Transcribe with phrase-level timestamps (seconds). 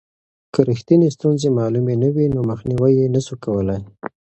[0.53, 3.79] که رښتینې ستونزې معلومې نه وي نو مخنیوی یې نسو کولای.